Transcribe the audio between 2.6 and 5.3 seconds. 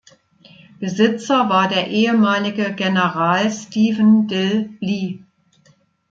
General Stephen Dill Lee.